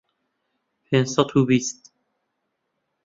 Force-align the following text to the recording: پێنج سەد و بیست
پێنج 0.85 1.07
سەد 1.15 1.29
و 1.33 1.41
بیست 1.49 1.81